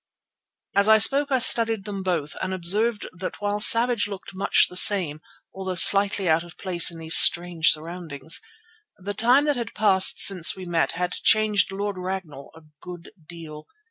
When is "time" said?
9.13-9.45